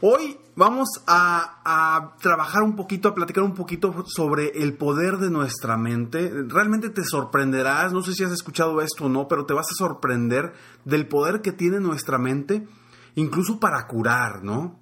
[0.00, 5.76] hoy vamos a, trabajar un poquito, a platicar un poquito sobre el poder de nuestra
[5.76, 6.32] mente.
[6.48, 9.74] Realmente te sorprenderás, no sé si has escuchado esto o no, pero te vas a
[9.74, 12.66] sorprender del poder que tiene nuestra mente,
[13.14, 14.78] incluso para curar, ¿no?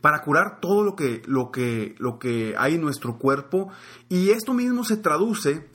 [0.00, 3.70] Para curar todo lo que, lo que, lo que hay en nuestro cuerpo.
[4.08, 5.68] Y esto mismo se traduce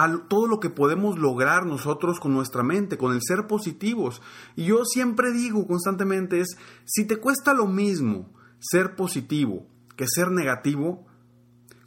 [0.00, 4.22] a todo lo que podemos lograr nosotros con nuestra mente, con el ser positivos.
[4.56, 6.56] Y yo siempre digo constantemente es,
[6.86, 11.06] si te cuesta lo mismo ser positivo que ser negativo,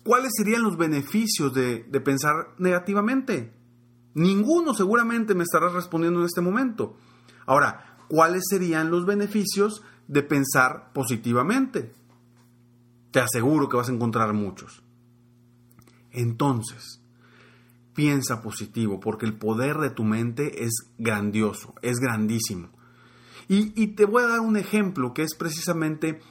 [0.03, 3.51] ¿cuáles serían los beneficios de, de pensar negativamente?
[4.13, 6.95] Ninguno seguramente me estarás respondiendo en este momento.
[7.47, 11.93] Ahora, ¿cuáles serían los beneficios de pensar positivamente?
[13.09, 14.83] Te aseguro que vas a encontrar muchos.
[16.11, 17.02] Entonces,
[17.93, 22.69] piensa positivo, porque el poder de tu mente es grandioso, es grandísimo.
[23.47, 26.21] Y, te voy a dar un ejemplo que es precisamente,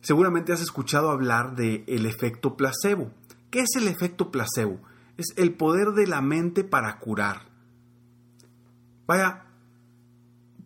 [0.00, 3.10] seguramente has escuchado hablar del el efecto placebo.
[3.50, 4.80] ¿Qué es el efecto placebo?
[5.16, 7.48] Es el poder de la mente para curar.
[9.06, 9.46] Vaya,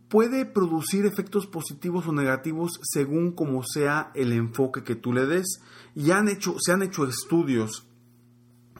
[0.08, 5.60] puede producir efectos positivos o negativos según como sea el enfoque que tú le des.
[5.94, 7.86] Y han hecho, se han hecho estudios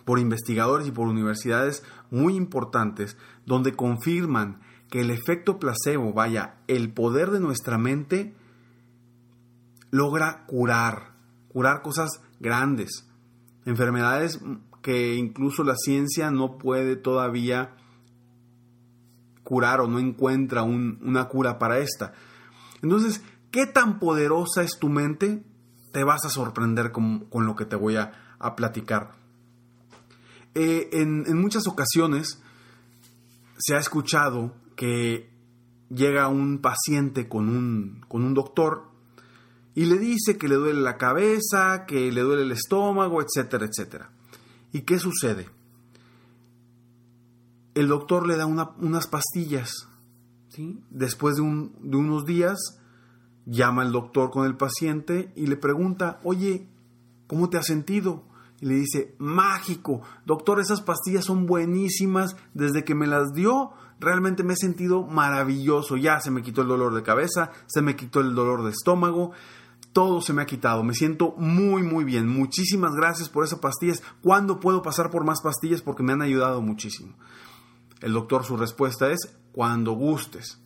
[0.05, 3.16] por investigadores y por universidades muy importantes
[3.47, 8.34] donde confirman que el efecto placebo, vaya, el poder de nuestra mente
[9.91, 11.12] logra curar,
[11.49, 13.09] curar cosas grandes,
[13.65, 14.41] enfermedades
[14.83, 17.77] que incluso la ciencia no puede todavía
[19.44, 22.12] curar o no encuentra una cura para esta.
[22.83, 25.44] Entonces, ¿qué tan poderosa es tu mente?
[25.93, 28.12] Te vas a sorprender con, lo que te voy a
[28.56, 29.19] platicar.
[30.55, 32.43] Eh, en, en, muchas ocasiones
[33.59, 35.31] se ha escuchado que
[35.91, 38.91] llega un paciente con un, con un doctor
[39.75, 44.10] y le dice que le duele la cabeza, que le duele el estómago, etcétera, etcétera.
[44.72, 45.49] ¿Y qué sucede?
[47.75, 49.89] El doctor le da unas pastillas.
[50.49, 50.83] ¿sí?
[50.91, 52.59] Después de, un, de unos días,
[53.47, 56.69] llama el doctor con el paciente y le pregunta, oye,
[57.27, 58.25] ¿cómo te has sentido?
[58.60, 64.43] Y le dice, mágico, doctor, esas pastillas son buenísimas, desde que me las dio, realmente
[64.43, 68.21] me he sentido maravilloso, ya se me quitó el dolor de cabeza, se me quitó
[68.21, 69.32] el dolor de estómago,
[69.93, 74.03] todo se me ha quitado, me siento muy muy bien, muchísimas gracias por esas pastillas,
[74.22, 75.82] ¿cuándo puedo pasar por más pastillas?
[75.82, 77.15] Porque me han ayudado muchísimo.
[78.00, 80.60] El doctor su respuesta es, cuando gustes.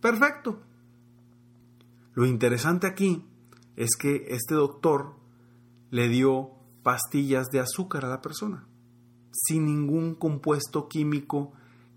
[0.00, 0.60] Perfecto.
[2.14, 3.24] Lo interesante aquí
[3.76, 5.14] es que este doctor
[5.90, 6.50] le dio
[6.84, 8.68] pastillas de azúcar a la persona,
[9.32, 11.52] sin ningún compuesto químico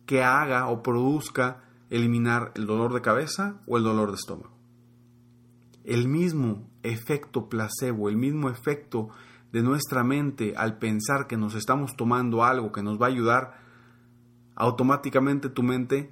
[0.07, 4.57] que haga o produzca eliminar el dolor de cabeza o el dolor de estómago.
[5.83, 9.09] El mismo efecto placebo, el mismo efecto
[9.51, 13.59] de nuestra mente al pensar que nos estamos tomando algo que nos va a ayudar,
[14.55, 16.11] automáticamente tu mente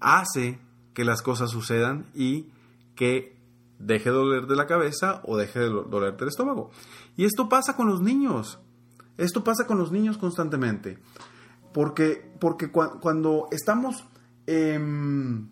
[0.00, 0.60] hace
[0.94, 2.50] que las cosas sucedan y
[2.94, 3.35] que
[3.78, 6.70] deje de doler de la cabeza o deje de doler del estómago.
[7.16, 8.58] Y esto pasa con los niños.
[9.16, 10.98] Esto pasa con los niños constantemente.
[11.72, 14.04] Porque, porque cuando estamos
[14.46, 15.48] em,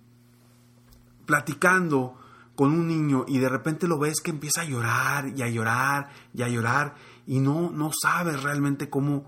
[1.27, 2.19] platicando
[2.55, 6.11] con un niño y de repente lo ves que empieza a llorar y a llorar
[6.33, 6.95] y a llorar
[7.27, 9.25] y no, no sabes realmente cómo,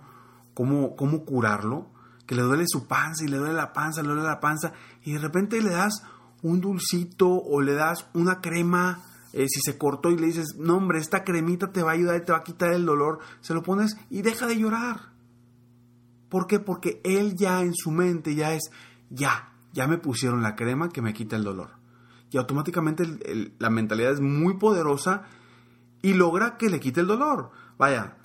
[0.54, 1.90] cómo, cómo curarlo,
[2.26, 4.72] que le duele su panza y le duele la panza, le duele la panza
[5.02, 6.02] y de repente le das
[6.43, 9.03] un dulcito o le das una crema,
[9.33, 12.17] eh, si se cortó y le dices, no hombre, esta cremita te va a ayudar
[12.17, 15.12] y te va a quitar el dolor, se lo pones y deja de llorar.
[16.29, 16.59] ¿Por qué?
[16.59, 18.71] Porque él ya en su mente ya es,
[19.11, 21.71] ya, ya me pusieron la crema que me quita el dolor.
[22.31, 23.05] Y automáticamente
[23.59, 25.23] la mentalidad es muy poderosa
[26.03, 27.50] y logra que le quite el dolor.
[27.79, 28.17] Vaya,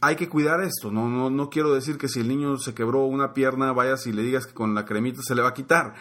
[0.00, 0.90] hay que cuidar esto.
[0.90, 4.12] No, no, no quiero decir que si el niño se quebró una pierna, vaya si
[4.12, 5.94] le digas que con la cremita se le va a quitar.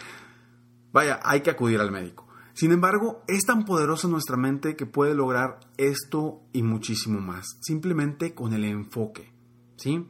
[0.91, 2.27] Vaya, hay que acudir al médico.
[2.53, 8.33] Sin embargo, es tan poderosa nuestra mente que puede lograr esto y muchísimo más, simplemente
[8.33, 9.31] con el enfoque.
[9.77, 10.05] ¿Sí?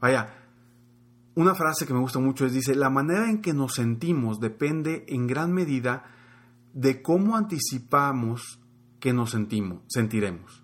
[0.00, 0.34] Vaya,
[1.34, 5.06] una frase que me gusta mucho es, dice, la manera en que nos sentimos depende
[5.08, 6.04] en gran medida
[6.74, 8.60] de cómo anticipamos
[9.00, 10.62] que nos sentimos, sentiremos.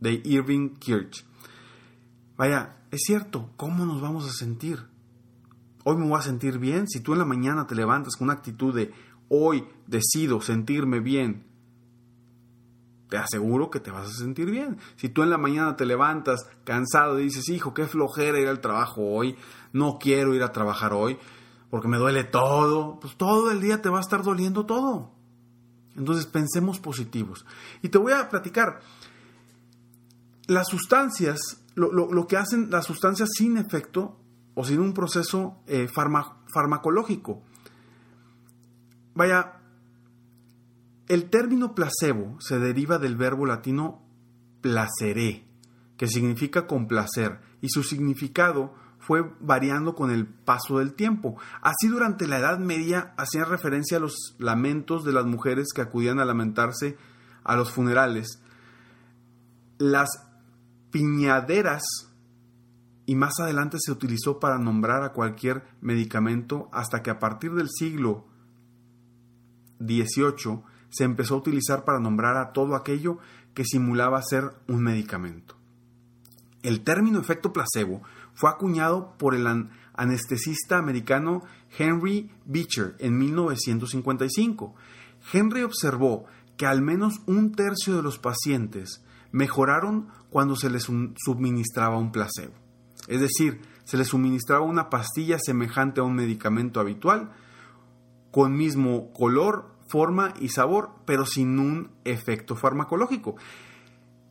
[0.00, 1.24] De Irving Kirch.
[2.36, 4.86] Vaya, es cierto, ¿cómo nos vamos a sentir?
[5.84, 6.88] Hoy me voy a sentir bien.
[6.88, 8.92] Si tú en la mañana te levantas con una actitud de
[9.28, 11.46] hoy decido sentirme bien,
[13.08, 14.78] te aseguro que te vas a sentir bien.
[14.96, 18.60] Si tú en la mañana te levantas cansado y dices, hijo, qué flojera ir al
[18.60, 19.36] trabajo hoy,
[19.72, 21.18] no quiero ir a trabajar hoy
[21.70, 25.12] porque me duele todo, pues todo el día te va a estar doliendo todo.
[25.96, 27.44] Entonces pensemos positivos.
[27.82, 28.80] Y te voy a platicar,
[30.46, 34.18] las sustancias lo, que hacen las sustancias sin efecto
[34.54, 37.42] o sin un proceso eh, farmacológico.
[39.14, 39.60] Vaya,
[41.08, 44.02] el término placebo se deriva del verbo latino
[44.62, 45.46] placeré,
[45.96, 51.36] que significa complacer, y su significado fue variando con el paso del tiempo.
[51.60, 56.18] Así durante la Edad Media hacían referencia a los lamentos de las mujeres que acudían
[56.18, 56.96] a lamentarse
[57.44, 58.42] a los funerales.
[59.78, 60.25] Las
[60.90, 61.84] piñaderas
[63.06, 67.68] y más adelante se utilizó para nombrar a cualquier medicamento hasta que a partir del
[67.70, 68.26] siglo
[69.78, 73.18] XVIII se empezó a utilizar para nombrar a todo aquello
[73.54, 75.56] que simulaba ser un medicamento.
[76.62, 78.02] El término efecto placebo
[78.34, 79.46] fue acuñado por el
[79.94, 81.42] anestesista americano
[81.78, 84.74] Henry Beecher en 1955.
[85.32, 89.02] Henry observó que al menos un tercio de los pacientes
[89.36, 92.54] mejoraron cuando se les suministraba un placebo.
[93.06, 97.32] Es decir, se les suministraba una pastilla semejante a un medicamento habitual,
[98.30, 103.36] con mismo color, forma y sabor, pero sin un efecto farmacológico.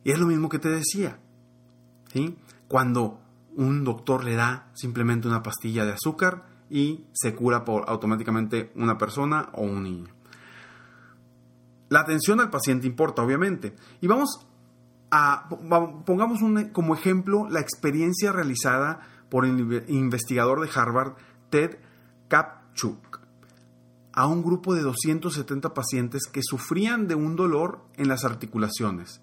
[0.02, 1.20] Y es lo mismo que te decía.
[2.12, 2.36] ¿sí?
[2.66, 3.20] Cuando
[3.54, 8.98] un doctor le da simplemente una pastilla de azúcar y se cura por automáticamente una
[8.98, 10.12] persona o un niño.
[11.90, 13.76] La atención al paciente importa, obviamente.
[14.00, 14.46] Y vamos
[15.08, 16.40] pongamos
[16.72, 21.14] como ejemplo la experiencia realizada por el investigador de Harvard,
[21.50, 21.78] Ted
[22.28, 23.20] Kapchuk,
[24.12, 29.20] a un grupo de 270 pacientes que sufrían de un dolor en las articulaciones.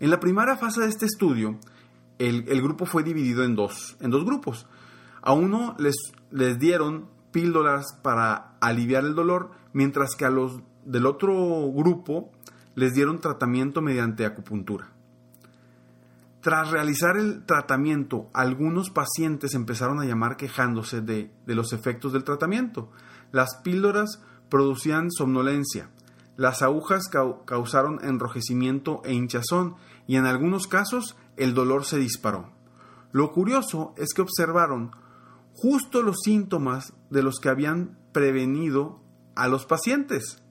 [0.00, 1.58] En la primera fase de este estudio,
[2.18, 4.66] el, grupo fue dividido en dos, en dos grupos.
[5.22, 5.94] A uno les,
[6.30, 12.32] les dieron píldoras para aliviar el dolor, mientras que a los del otro grupo
[12.74, 14.90] les dieron tratamiento mediante acupuntura.
[16.42, 22.90] Tras realizar el tratamiento, algunos pacientes empezaron a llamar quejándose de, los efectos del tratamiento.
[23.30, 25.90] Las píldoras producían somnolencia,
[26.36, 27.08] las agujas
[27.44, 29.76] causaron enrojecimiento e hinchazón
[30.08, 32.50] y en algunos casos el dolor se disparó.
[33.12, 34.90] Lo curioso es que observaron
[35.54, 39.00] justo los síntomas de los que habían prevenido
[39.36, 40.42] a los pacientes.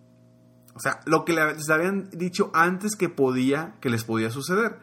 [0.74, 4.80] O sea, lo que les habían dicho antes que podía, que les podía suceder.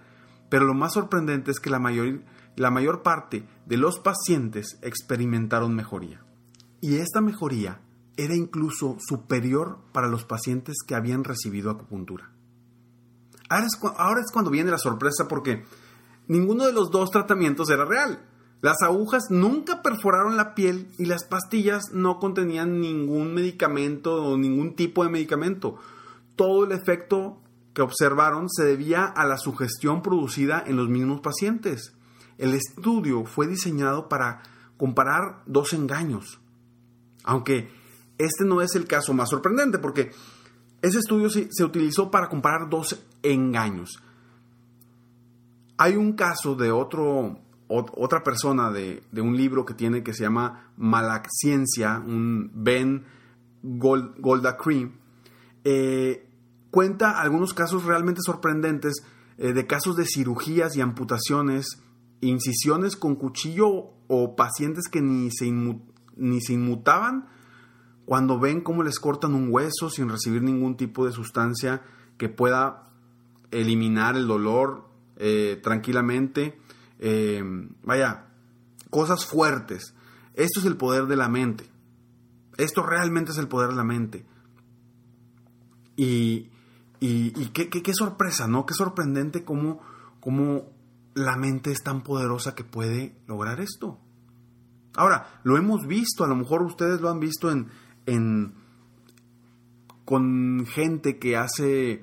[0.49, 2.23] Pero lo más sorprendente es que la mayor,
[2.57, 6.25] la mayor parte de los pacientes experimentaron mejoría.
[6.81, 7.81] Y esta mejoría
[8.17, 12.31] era incluso superior para los pacientes que habían recibido acupuntura.
[13.49, 15.65] Ahora es, ahora es cuando viene la sorpresa porque
[16.27, 18.28] ninguno de los dos tratamientos era real.
[18.61, 24.75] Las agujas nunca perforaron la piel y las pastillas no contenían ningún medicamento o ningún
[24.75, 25.77] tipo de medicamento.
[26.35, 27.41] Todo el efecto
[27.73, 31.95] que observaron se debía a la sugestión producida en los mismos pacientes.
[32.37, 34.43] El estudio fue diseñado para
[34.77, 36.41] comparar dos engaños,
[37.25, 37.71] aunque
[38.19, 40.11] este no es el caso más sorprendente porque
[40.83, 44.01] ese estudio se utilizó para comparar dos engaños.
[45.77, 47.39] Hay un caso de otro,
[47.69, 53.05] otra persona de, un libro que tiene que se llama Malaciencia, un Ben
[53.63, 54.57] Gold, Golda
[55.65, 56.31] eh,
[56.71, 59.05] cuenta algunos casos realmente sorprendentes
[59.37, 61.83] eh, de casos de cirugías y amputaciones,
[62.21, 65.51] incisiones con cuchillo o pacientes que ni se,
[66.17, 67.29] ni se inmutaban
[68.09, 71.83] cuando ven cómo les cortan un hueso sin recibir ningún tipo de sustancia
[72.17, 72.89] que pueda
[73.51, 76.59] eliminar el dolor eh, tranquilamente.
[76.99, 77.43] Eh,
[77.83, 78.27] vaya,
[78.91, 79.95] cosas fuertes.
[80.35, 81.69] Esto es el poder de la mente.
[82.57, 84.27] Esto realmente es el poder de la mente.
[85.97, 86.51] Y,
[87.01, 88.67] y, qué, sorpresa, ¿no?
[88.67, 89.81] Qué sorprendente cómo,
[90.21, 90.71] cómo
[91.15, 93.99] la mente es tan poderosa que puede lograr esto.
[94.95, 97.69] Ahora, lo hemos visto, a lo mejor ustedes lo han visto en,
[98.07, 98.55] en
[100.05, 102.03] con gente que hace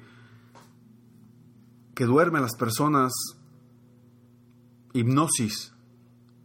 [1.96, 3.12] que duerme a las personas
[4.96, 5.74] hipnosis.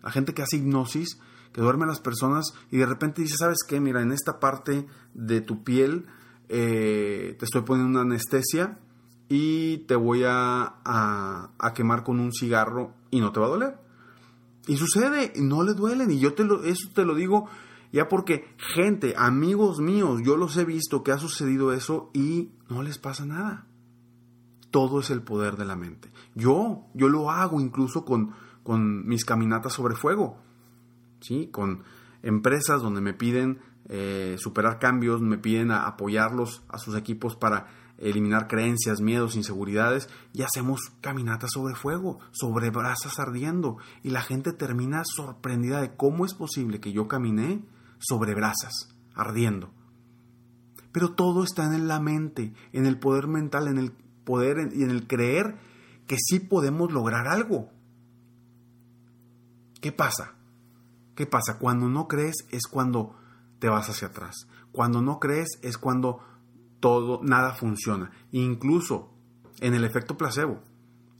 [0.02, 1.18] La gente que hace hipnosis,
[1.52, 3.80] que duerme a las personas y de repente dice, ¿sabes qué?
[3.80, 6.06] Mira, en esta parte de tu piel
[6.48, 8.78] eh, te estoy poniendo una anestesia
[9.28, 13.78] y te voy a, quemar con un cigarro y no te va a doler.
[14.66, 16.10] Y sucede, no le duelen.
[16.10, 17.48] Y yo te lo, eso te lo digo
[17.92, 22.82] ya porque gente, amigos míos, yo los he visto que ha sucedido eso y no
[22.82, 23.66] les pasa nada
[24.70, 26.10] todo es el poder de la mente.
[26.34, 30.38] Yo, yo lo hago incluso con, con mis caminatas sobre fuego,
[31.20, 31.48] ¿sí?
[31.48, 31.82] con
[32.22, 33.58] empresas donde me piden
[33.88, 37.66] eh, superar cambios, me piden apoyarlos a sus equipos para
[37.98, 44.52] eliminar creencias, miedos, inseguridades y hacemos caminatas sobre fuego, sobre brasas ardiendo y la gente
[44.52, 47.62] termina sorprendida de cómo es posible que yo caminé
[47.98, 49.70] sobre brasas ardiendo.
[50.92, 53.92] Pero todo está en la mente, en el poder mental, en el
[54.24, 55.56] poder y en el creer
[56.06, 57.70] que sí podemos lograr algo.
[59.80, 60.34] ¿Qué pasa?
[61.14, 61.58] ¿Qué pasa?
[61.58, 63.16] Cuando no crees es cuando
[63.58, 64.48] te vas hacia atrás.
[64.72, 66.20] Cuando no crees es cuando
[66.80, 68.10] todo, nada funciona.
[68.32, 69.12] Incluso
[69.60, 70.62] en el efecto placebo.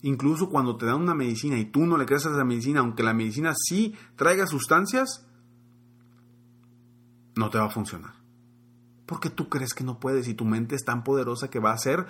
[0.03, 3.03] Incluso cuando te dan una medicina y tú no le crees a esa medicina, aunque
[3.03, 5.27] la medicina sí traiga sustancias,
[7.37, 8.15] no te va a funcionar.
[9.05, 11.75] Porque tú crees que no puedes y tu mente es tan poderosa que va a
[11.75, 12.07] hacer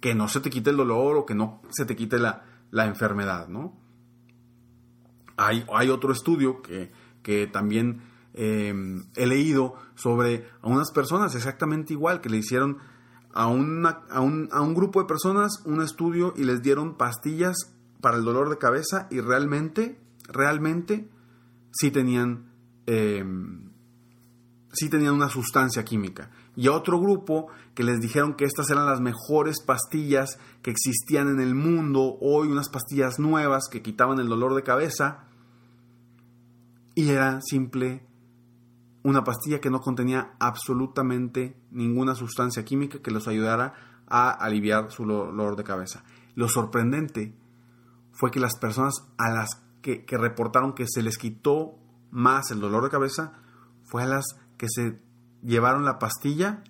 [0.00, 3.48] que no se te quite el dolor o que no se te quite la, enfermedad,
[3.48, 3.74] ¿no?
[5.36, 8.02] Hay, hay, otro estudio que, que también
[8.34, 12.78] em, he leído sobre a unas personas exactamente igual, que le hicieron
[13.32, 17.76] a, una, a, un, a un grupo de personas un estudio y les dieron pastillas
[18.00, 21.10] para el dolor de cabeza y realmente, realmente
[21.72, 22.52] sí tenían,
[22.86, 23.70] em,
[24.76, 28.86] sí tenían una sustancia química y a otro grupo que les dijeron que estas eran
[28.86, 34.28] las mejores pastillas que existían en el mundo, hoy unas pastillas nuevas que quitaban el
[34.28, 35.24] dolor de cabeza,
[36.94, 38.06] y era simple
[39.02, 43.74] una pastilla que no contenía absolutamente ninguna sustancia química que los ayudara
[44.08, 46.04] a aliviar su dolor de cabeza.
[46.34, 47.36] Lo sorprendente
[48.12, 51.74] fue que las personas a las que, que reportaron que se les quitó
[52.10, 53.34] más el dolor de cabeza
[53.84, 54.24] fue a las
[54.56, 55.00] que se
[55.42, 56.62] llevaron la pastilla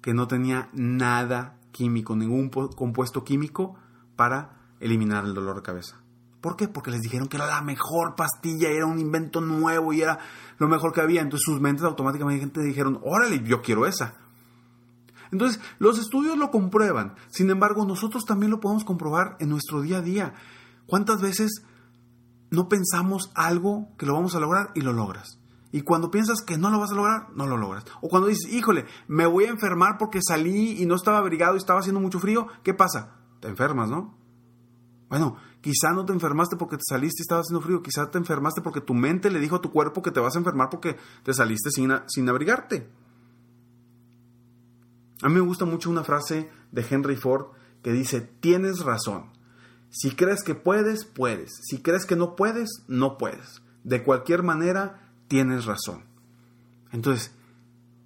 [0.00, 3.76] que no tenía nada químico, ningún compuesto químico
[4.16, 6.00] para eliminar el dolor de cabeza.
[6.40, 6.68] ¿Por qué?
[6.68, 10.18] Porque les dijeron que era la mejor pastilla, era un invento nuevo y era
[10.58, 11.22] lo mejor que había.
[11.22, 14.14] Entonces sus mentes automáticamente dijeron, órale, yo quiero esa.
[15.32, 17.14] Entonces, los estudios lo comprueban.
[17.28, 20.34] Sin embargo, nosotros también lo podemos comprobar en nuestro día a día.
[20.86, 21.64] ¿Cuántas veces
[22.50, 25.40] no pensamos algo que lo vamos a lograr y lo logras?
[25.74, 27.84] Y cuando piensas que no lo vas a lograr, no lo logras.
[28.00, 31.58] O cuando dices, híjole, me voy a enfermar porque salí y no estaba abrigado y
[31.58, 33.16] estaba haciendo mucho frío, ¿qué pasa?
[33.40, 34.16] Te enfermas, ¿no?
[35.08, 38.60] Bueno, quizá no te enfermaste porque te saliste y estaba haciendo frío, quizá te enfermaste
[38.60, 41.34] porque tu mente le dijo a tu cuerpo que te vas a enfermar porque te
[41.34, 42.88] saliste sin, sin abrigarte.
[45.22, 47.46] A mí me gusta mucho una frase de Henry Ford
[47.82, 49.32] que dice, tienes razón.
[49.90, 51.50] Si crees que puedes, puedes.
[51.64, 53.60] Si crees que no puedes, no puedes.
[53.82, 56.04] De cualquier manera, tienes razón.
[56.92, 57.34] Entonces,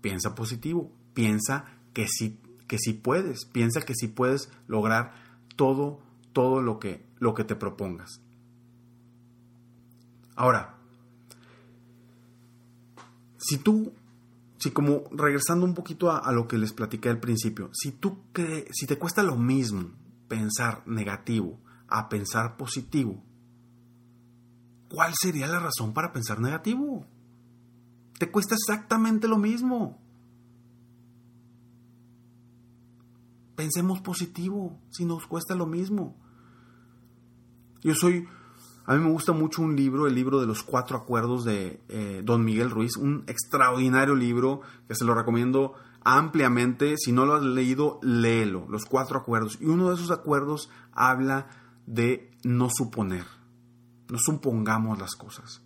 [0.00, 5.12] piensa positivo, piensa que sí, que sí puedes, piensa que sí puedes lograr
[5.56, 6.00] todo,
[6.32, 8.20] todo lo que, lo que te propongas.
[10.36, 10.76] Ahora,
[13.38, 13.92] si tú,
[14.58, 18.68] si como regresando un poquito a, lo que les platiqué al principio, si tú crees,
[18.72, 19.90] si te cuesta lo mismo
[20.28, 21.58] pensar negativo
[21.88, 23.22] a pensar positivo,
[24.88, 27.06] ¿cuál sería la razón para pensar negativo?
[28.18, 30.00] Te cuesta exactamente lo mismo.
[33.54, 36.16] Pensemos positivo, si nos cuesta lo mismo.
[37.82, 38.26] Yo soy,
[38.86, 42.22] a mí me gusta mucho un libro, el libro de los cuatro acuerdos de eh,
[42.24, 46.96] Don Miguel Ruiz, un extraordinario libro que se lo recomiendo ampliamente.
[46.96, 48.66] Si no lo has leído, léelo.
[48.68, 49.58] Los cuatro acuerdos.
[49.60, 51.48] Y uno de esos acuerdos habla
[51.86, 53.37] de no suponer.
[54.08, 55.62] No supongamos las cosas.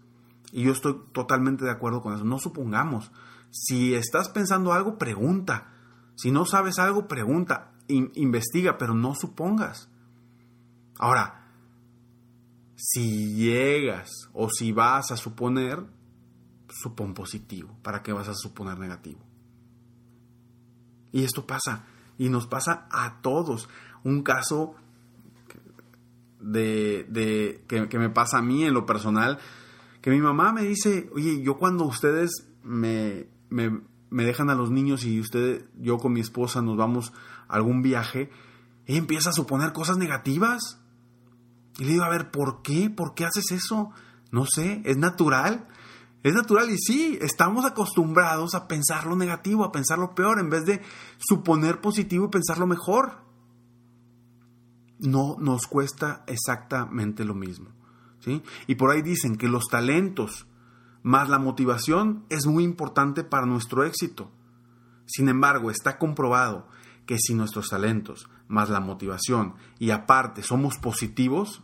[0.53, 2.25] Y yo estoy totalmente de acuerdo con eso.
[2.25, 3.11] No supongamos.
[3.51, 5.73] Si estás pensando algo, pregunta.
[6.15, 7.73] Si no sabes algo, pregunta.
[7.89, 9.91] investiga, pero no supongas.
[10.99, 11.43] Ahora,
[12.77, 15.87] si llegas o si vas a suponer,
[16.69, 17.77] supón positivo.
[17.83, 19.21] ¿Para qué vas a suponer negativo?
[21.13, 21.85] Y esto pasa.
[22.19, 23.69] Y nos pasa a todos.
[24.05, 24.75] Un caso
[26.43, 29.39] de, que, me pasa a mí en lo personal,
[30.01, 35.05] que mi mamá me dice, oye, yo cuando ustedes me, me, dejan a los niños
[35.05, 37.13] y usted, yo con mi esposa nos vamos
[37.49, 38.31] a algún viaje,
[38.87, 40.81] ella empieza a suponer cosas negativas.
[41.79, 42.91] Y le digo, a ver, ¿por qué?
[42.91, 43.91] ¿Por qué haces eso?
[44.31, 45.69] No sé, es natural.
[46.23, 50.51] Es natural y sí, estamos acostumbrados a pensar lo negativo, a pensar lo peor, en
[50.51, 50.81] vez de
[51.19, 53.22] suponer positivo y pensar lo mejor.
[55.03, 57.69] No nos cuesta exactamente lo mismo.
[58.21, 58.43] ¿sí?
[58.67, 60.47] Y por ahí dicen que los talentos
[61.03, 64.31] más la motivación es muy importante para nuestro éxito.
[65.07, 66.69] Sin embargo, está comprobado
[67.07, 71.63] que si nuestros talentos más la motivación y aparte somos positivos,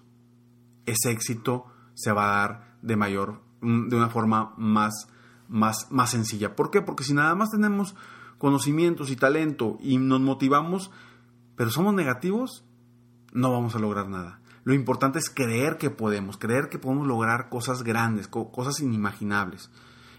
[0.87, 5.09] ese éxito se va a dar de mayor de una forma más,
[5.49, 6.57] más, más sencilla.
[6.57, 6.83] ¿Por qué?
[6.83, 7.95] Porque si nada más tenemos
[8.39, 10.91] conocimientos y talento y nos motivamos,
[11.57, 12.65] pero somos negativos,
[13.33, 14.41] no vamos a lograr nada.
[14.65, 19.71] Lo importante es creer que podemos, creer que podemos lograr cosas grandes, cosas inimaginables.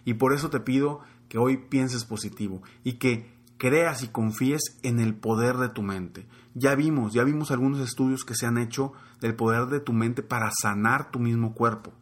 [0.05, 4.99] Y por eso te pido que hoy pienses positivo y que creas y confíes en
[4.99, 6.27] el poder de tu mente.
[6.55, 10.23] Ya vimos, ya vimos algunos estudios que se han hecho del poder de tu mente
[10.23, 11.93] para sanar tu mismo cuerpo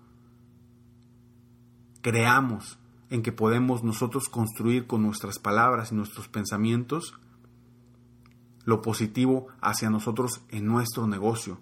[2.07, 7.13] creamos en que podemos nosotros construir con nuestras palabras y nuestros pensamientos
[8.67, 11.57] lo positivo hacia nosotros en nuestro negocio,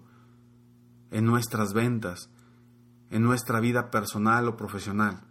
[1.12, 2.30] en nuestras ventas,
[3.10, 5.22] en nuestra vida personal o profesional.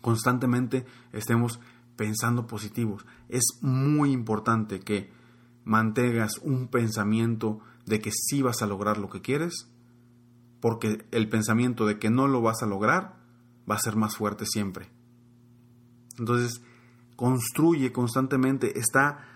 [0.00, 1.60] Constantemente estemos
[1.94, 3.06] pensando positivos.
[3.28, 5.12] Es muy importante que
[5.62, 9.68] mantengas un pensamiento de que sí vas a lograr lo que quieres,
[10.58, 13.14] porque el pensamiento de que no lo vas a lograr
[13.70, 14.90] va a ser más fuerte siempre.
[16.18, 16.62] Entonces,
[17.14, 19.29] construye constantemente, está,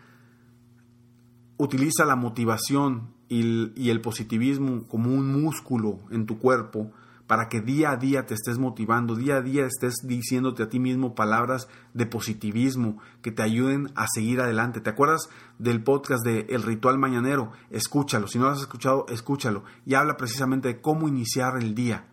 [1.56, 6.92] utiliza la motivación y el positivismo como un músculo en tu cuerpo
[7.26, 10.78] para que día a día te estés motivando, día a día estés diciéndote a ti
[10.78, 14.80] mismo palabras de positivismo que te ayuden a seguir adelante.
[14.80, 17.52] ¿Te acuerdas del podcast de El Ritual Mañanero?
[17.70, 22.06] Escúchalo, si no lo has escuchado, escúchalo y habla precisamente de cómo iniciar el día.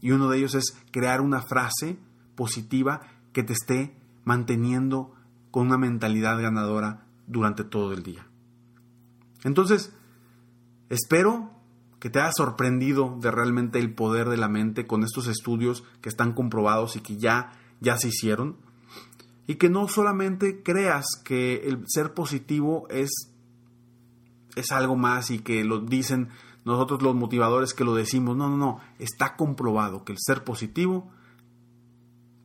[0.00, 1.98] Y uno de ellos es crear una frase
[2.34, 3.02] positiva
[3.34, 5.12] que te esté manteniendo
[5.50, 8.26] con una mentalidad ganadora durante todo el día.
[9.44, 9.92] Entonces,
[10.88, 11.50] espero
[11.98, 16.08] que te haya sorprendido de realmente el poder de la mente con estos estudios que
[16.08, 18.56] están comprobados y que ya, ya se hicieron.
[19.46, 23.10] Y que no solamente creas que el ser positivo es,
[24.56, 26.28] es algo más y que lo dicen
[26.64, 28.36] nosotros los motivadores que lo decimos.
[28.36, 28.80] No, no, no.
[28.98, 31.10] Está comprobado que el ser positivo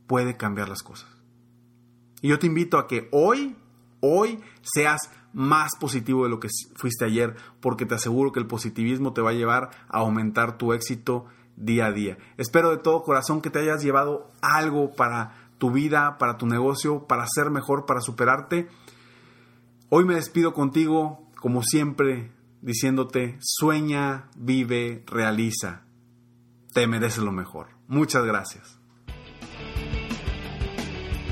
[0.08, 1.10] puede cambiar las cosas.
[2.22, 3.56] Y yo te invito a que hoy,
[4.06, 9.14] hoy seas más positivo de lo que fuiste ayer, porque te aseguro que el positivismo
[9.14, 11.26] te va a llevar a aumentar tu éxito
[11.58, 12.18] día a día.
[12.38, 17.06] Espero de todo corazón que te hayas llevado algo para tu vida, para tu negocio,
[17.08, 18.68] para ser mejor, para superarte.
[19.90, 25.84] Hoy me despido contigo, como siempre, diciéndote, sueña, vive, realiza.
[26.74, 27.68] Te mereces lo mejor.
[27.88, 28.80] Muchas gracias.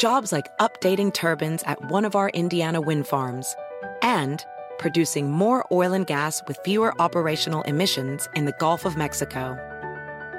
[0.00, 3.54] Jobs like updating turbines at one of our Indiana wind farms
[4.00, 4.42] and
[4.78, 9.58] producing more oil and gas with fewer operational emissions in the Gulf of Mexico.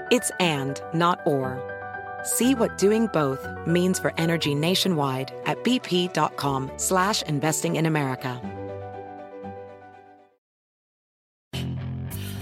[0.09, 1.59] It's and, not or.
[2.23, 8.41] See what doing both means for energy nationwide at bp.com slash investing in America.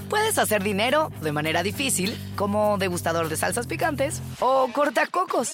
[0.09, 5.53] Puedes hacer dinero de manera difícil, como degustador de salsas picantes, o cortacocos,